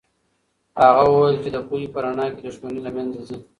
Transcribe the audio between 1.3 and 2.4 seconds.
چې د پوهې په رڼا